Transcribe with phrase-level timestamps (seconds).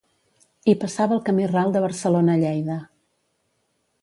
[0.71, 2.79] Hi passava el camí Ral de Barcelona a Lleida.